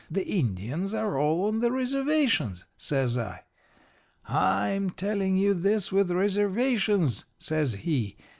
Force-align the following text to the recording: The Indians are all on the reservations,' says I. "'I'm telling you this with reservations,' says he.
The 0.09 0.27
Indians 0.27 0.95
are 0.95 1.19
all 1.19 1.47
on 1.47 1.59
the 1.59 1.71
reservations,' 1.71 2.65
says 2.75 3.19
I. 3.19 3.41
"'I'm 4.25 4.89
telling 4.89 5.37
you 5.37 5.53
this 5.53 5.91
with 5.91 6.09
reservations,' 6.09 7.25
says 7.37 7.73
he. 7.73 8.17